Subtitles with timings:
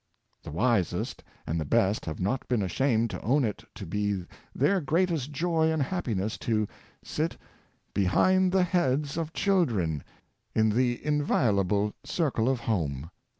[0.41, 3.09] The Tlie Best Nursery of Character, 99 wisest and the best have not been ashamed
[3.11, 6.67] to own it to be their greatest joy and happiness to
[7.03, 7.37] sit"
[7.93, 10.03] behind the heads of children"
[10.55, 13.11] in the inviolable circle of home.